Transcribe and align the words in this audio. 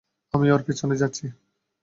আমি 0.33 0.47
ওর 0.51 0.61
পিছনে 0.63 0.95
যাচ্ছি। 0.95 1.25